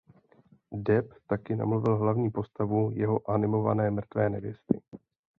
Depp 0.73 1.13
taky 1.27 1.55
namluvil 1.55 1.97
hlavní 1.97 2.31
postavu 2.31 2.91
jeho 2.93 3.31
animované 3.31 3.91
"Mrtvé 3.91 4.29
nevěsty". 4.29 4.81